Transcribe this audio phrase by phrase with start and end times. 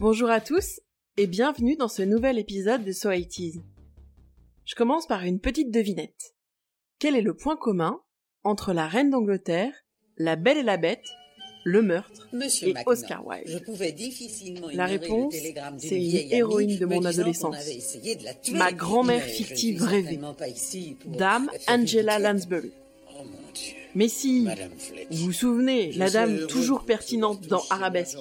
[0.00, 0.80] Bonjour à tous
[1.16, 3.62] et bienvenue dans ce nouvel épisode de So 80
[4.64, 6.36] Je commence par une petite devinette.
[7.00, 8.00] Quel est le point commun
[8.44, 9.72] entre la reine d'Angleterre,
[10.16, 11.04] la belle et la bête,
[11.64, 13.48] le meurtre Monsieur et Oscar Wilde?
[13.48, 15.34] Je pouvais difficilement La réponse,
[15.78, 17.56] c'est une héroïne de mon adolescence.
[17.56, 18.56] de tuer.
[18.56, 20.20] Ma grand-mère fictive rêvée.
[21.06, 22.20] Dame Angela.
[22.20, 22.72] Lansbury.
[23.18, 23.74] Oh mon Dieu.
[23.94, 24.46] Mais si,
[25.10, 27.62] vous vous souvenez, Je la dame toujours pertinente dans.
[27.70, 28.18] Arabesque.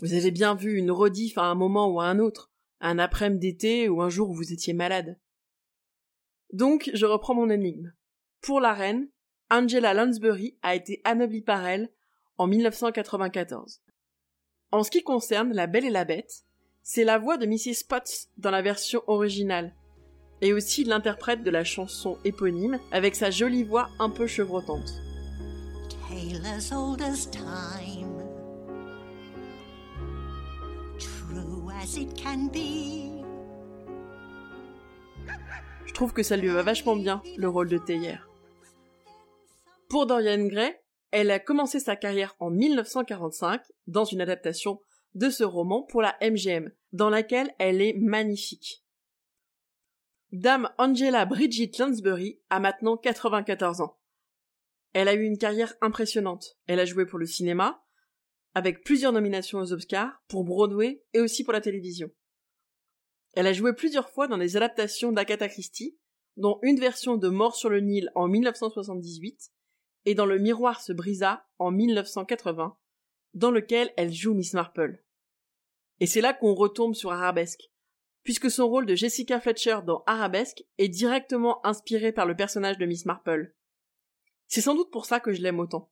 [0.00, 3.52] Vous avez bien vu une rediff à un moment ou à un autre, un après-midi
[3.52, 5.18] d'été ou un jour où vous étiez malade.
[6.52, 7.92] Donc, je reprends mon énigme.
[8.42, 9.08] Pour la reine,
[9.50, 11.90] Angela Lansbury a été anoblie par elle
[12.36, 13.80] en 1994.
[14.72, 16.44] En ce qui concerne La Belle et la Bête,
[16.82, 17.86] c'est la voix de Mrs.
[17.88, 19.74] Potts dans la version originale,
[20.42, 25.00] et aussi l'interprète de la chanson éponyme avec sa jolie voix un peu chevrotante.
[35.86, 38.28] Je trouve que ça lui va vachement bien, le rôle de théière.
[39.88, 40.74] Pour Dorian Gray,
[41.10, 44.80] elle a commencé sa carrière en 1945 dans une adaptation
[45.14, 48.79] de ce roman pour la MGM, dans laquelle elle est magnifique.
[50.32, 53.98] Dame Angela Bridget Lansbury a maintenant 94 ans.
[54.92, 56.56] Elle a eu une carrière impressionnante.
[56.68, 57.84] Elle a joué pour le cinéma,
[58.54, 62.10] avec plusieurs nominations aux Oscars, pour Broadway et aussi pour la télévision.
[63.34, 65.98] Elle a joué plusieurs fois dans des adaptations d'Agatha Christie,
[66.36, 69.50] dont une version de Mort sur le Nil en 1978
[70.04, 72.76] et dans Le miroir se brisa en 1980,
[73.34, 75.04] dans lequel elle joue Miss Marple.
[75.98, 77.69] Et c'est là qu'on retombe sur Arabesque,
[78.22, 82.86] puisque son rôle de Jessica Fletcher dans Arabesque est directement inspiré par le personnage de
[82.86, 83.54] Miss Marple.
[84.46, 85.90] C'est sans doute pour ça que je l'aime autant.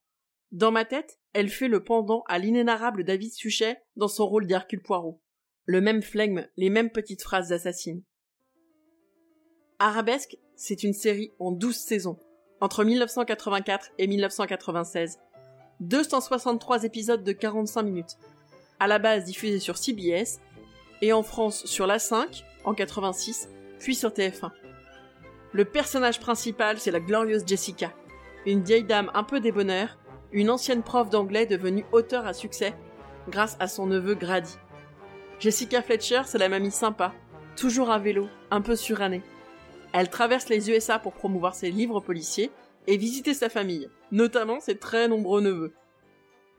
[0.50, 4.82] Dans ma tête, elle fait le pendant à l'inénarrable David Suchet dans son rôle d'Hercule
[4.82, 5.22] Poirot.
[5.64, 8.02] Le même flegme, les mêmes petites phrases assassines.
[9.78, 12.18] Arabesque, c'est une série en 12 saisons,
[12.60, 15.18] entre 1984 et 1996.
[15.80, 18.16] 263 épisodes de 45 minutes.
[18.80, 20.40] À la base diffusés sur CBS,
[21.02, 23.48] et en France sur la 5, en 86,
[23.78, 24.50] puis sur TF1.
[25.52, 27.92] Le personnage principal, c'est la glorieuse Jessica,
[28.46, 29.98] une vieille dame un peu débonnaire,
[30.32, 32.74] une ancienne prof d'anglais devenue auteur à succès
[33.28, 34.56] grâce à son neveu Grady.
[35.40, 37.14] Jessica Fletcher, c'est la mamie sympa,
[37.56, 39.22] toujours à vélo, un peu surannée.
[39.92, 42.50] Elle traverse les USA pour promouvoir ses livres policiers
[42.86, 45.72] et visiter sa famille, notamment ses très nombreux neveux.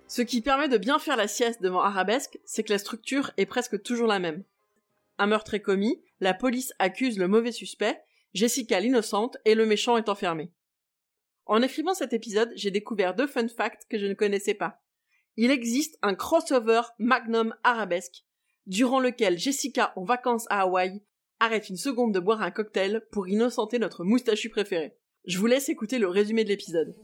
[0.10, 3.46] Ce qui permet de bien faire la sieste devant Arabesque, c'est que la structure est
[3.46, 4.44] presque toujours la même.
[5.20, 8.02] Un meurtre est commis, la police accuse le mauvais suspect,
[8.34, 10.52] Jessica l'innocente et le méchant est enfermé.
[11.46, 14.82] En écrivant cet épisode, j'ai découvert deux fun facts que je ne connaissais pas.
[15.38, 18.26] Il existe un crossover Magnum Arabesque,
[18.66, 21.04] durant lequel Jessica, en vacances à Hawaï,
[21.40, 24.98] arrête une seconde de boire un cocktail pour innocenter notre moustachu préféré.
[25.26, 26.96] Je vous laisse écouter le résumé de l'épisode.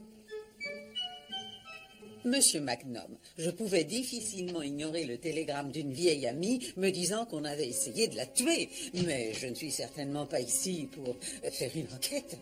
[2.26, 7.68] Monsieur Magnum, je pouvais difficilement ignorer le télégramme d'une vieille amie me disant qu'on avait
[7.68, 8.68] essayé de la tuer.
[8.94, 11.14] Mais je ne suis certainement pas ici pour
[11.52, 12.36] faire une enquête.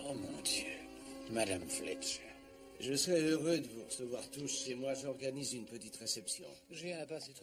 [0.00, 0.66] Oh mon Dieu.
[1.32, 2.20] Madame Fletcher.
[2.80, 4.92] Je serais heureux de vous recevoir tous chez moi.
[4.92, 6.44] J'organise une petite réception.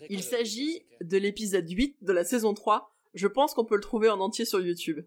[0.07, 2.95] Il s'agit de l'épisode 8 de la saison 3.
[3.15, 5.03] Je pense qu'on peut le trouver en entier sur YouTube.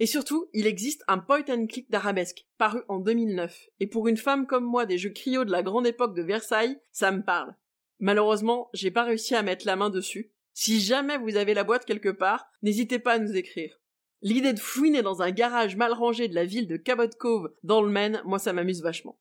[0.00, 3.68] Et surtout, il existe un point and click d'arabesque, paru en 2009.
[3.80, 6.80] Et pour une femme comme moi des jeux cryo de la grande époque de Versailles,
[6.90, 7.54] ça me parle.
[7.98, 10.32] Malheureusement, j'ai pas réussi à mettre la main dessus.
[10.54, 13.78] Si jamais vous avez la boîte quelque part, n'hésitez pas à nous écrire.
[14.22, 17.82] L'idée de fouiner dans un garage mal rangé de la ville de Cabot Cove, dans
[17.82, 19.18] le Maine, moi ça m'amuse vachement.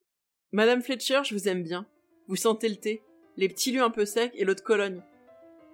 [0.53, 1.87] Madame Fletcher, je vous aime bien.
[2.27, 3.03] Vous sentez le thé,
[3.35, 5.01] les petits lieux un peu secs et l'eau de Cologne.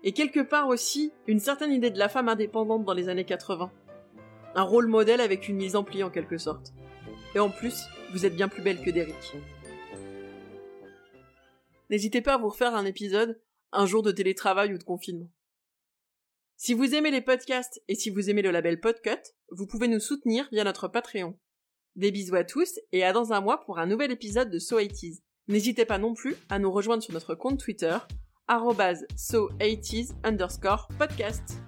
[0.04, 3.72] Et quelque part aussi, une certaine idée de la femme indépendante dans les années 80.
[4.56, 6.74] Un rôle modèle avec une mise en pli en quelque sorte.
[7.36, 7.84] Et en plus,
[8.14, 9.36] vous êtes bien plus belle que Derrick.
[11.90, 13.40] N'hésitez pas à vous refaire un épisode,
[13.72, 15.30] un jour de télétravail ou de confinement.
[16.58, 20.00] Si vous aimez les podcasts et si vous aimez le label Podcut, vous pouvez nous
[20.00, 21.38] soutenir via notre Patreon.
[21.98, 24.80] Des bisous à tous et à dans un mois pour un nouvel épisode de So
[24.80, 25.20] 80s.
[25.48, 27.98] N'hésitez pas non plus à nous rejoindre sur notre compte Twitter,
[28.48, 31.65] arrobase so80s underscore podcast.